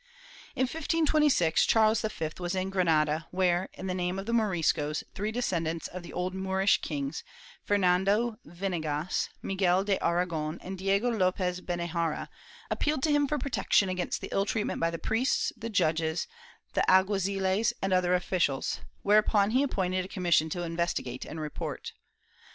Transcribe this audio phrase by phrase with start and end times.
[0.01, 0.03] ^
[0.55, 5.31] In 1526 Charles V was in Granada, where, in the name of the Moriscos, three
[5.31, 7.23] descendants of the old Moorish kings,
[7.63, 12.29] Fernando Vinegas, Miguel de Aragon and Diego Lopez Benexara,
[12.71, 16.25] appealed to him for protection against the ill treatment by the priests, the judges,
[16.73, 21.91] the alguaziles and other officials, whereupon he appointed a commission to investigate and report.